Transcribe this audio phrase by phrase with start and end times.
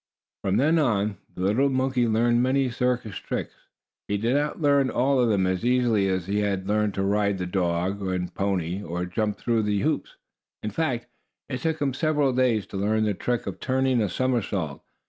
[0.43, 3.53] From then on, the little monkey learned many circus tricks.
[4.07, 7.37] He did not learn all of them as easily as he had learned to ride
[7.37, 10.15] the dog and pony, or jump through the hoops.
[10.63, 11.05] In fact,
[11.49, 14.81] it took him several days to learn the trick of turning a somersault.